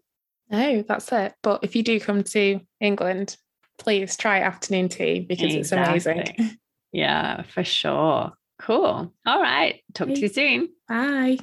No, 0.54 0.84
that's 0.84 1.12
it. 1.12 1.34
But 1.42 1.64
if 1.64 1.76
you 1.76 1.82
do 1.82 2.00
come 2.00 2.24
to 2.24 2.62
England, 2.80 3.38
please 3.80 4.16
try 4.16 4.42
afternoon 4.42 4.88
tea 4.88 5.20
because 5.20 5.54
Exactly. 5.56 5.98
it's 5.98 6.06
amazing. 6.06 6.58
Yeah, 6.92 7.42
for 7.42 7.64
sure. 7.64 8.34
Cool. 8.60 9.12
All 9.26 9.42
right. 9.42 9.82
Talk 9.96 10.10
to 10.10 10.20
you 10.20 10.28
soon. 10.28 10.70
Bye. 10.88 11.40